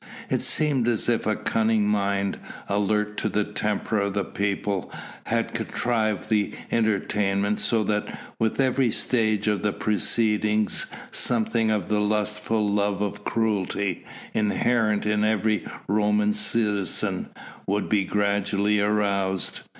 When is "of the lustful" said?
11.69-12.67